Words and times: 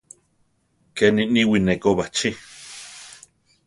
Keni 0.95 1.23
niwí 1.33 1.57
neko 1.65 1.89
bachí. 1.97 2.29